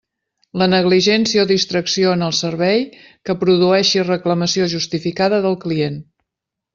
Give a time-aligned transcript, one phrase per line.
[0.59, 2.81] La negligència o distracció en el servei
[3.29, 6.01] que produeixi reclamació justificada del client.